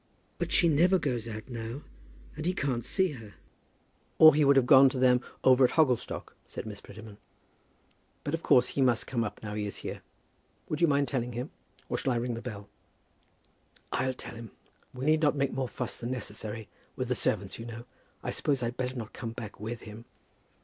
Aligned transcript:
"But 0.39 0.51
she 0.51 0.67
never 0.67 0.97
goes 0.97 1.27
out 1.27 1.47
now, 1.47 1.83
and 2.35 2.47
he 2.47 2.55
can't 2.55 2.83
see 2.83 3.11
her." 3.11 3.35
"Or 4.17 4.33
he 4.33 4.43
would 4.43 4.55
have 4.55 4.65
gone 4.65 4.89
to 4.89 4.97
them 4.97 5.21
over 5.43 5.63
at 5.63 5.73
Hogglestock," 5.73 6.33
said 6.47 6.65
Miss 6.65 6.81
Prettyman. 6.81 7.19
"But 8.23 8.33
of 8.33 8.41
course 8.41 8.69
he 8.69 8.81
must 8.81 9.05
come 9.05 9.23
up 9.23 9.43
now 9.43 9.53
he 9.53 9.67
is 9.67 9.75
here. 9.85 10.01
Would 10.69 10.81
you 10.81 10.87
mind 10.87 11.07
telling 11.07 11.33
him? 11.33 11.51
or 11.87 11.99
shall 11.99 12.13
I 12.13 12.17
ring 12.17 12.33
the 12.33 12.41
bell?" 12.41 12.67
"I'll 13.91 14.15
tell 14.15 14.33
him. 14.33 14.49
We 14.91 15.05
need 15.05 15.21
not 15.21 15.35
make 15.35 15.53
more 15.53 15.67
fuss 15.69 15.99
than 15.99 16.09
necessary, 16.09 16.67
with 16.95 17.07
the 17.07 17.13
servants, 17.13 17.59
you 17.59 17.67
know. 17.67 17.85
I 18.23 18.31
suppose 18.31 18.63
I'd 18.63 18.77
better 18.77 18.95
not 18.95 19.13
come 19.13 19.33
back 19.33 19.59
with 19.59 19.81
him?" 19.81 20.05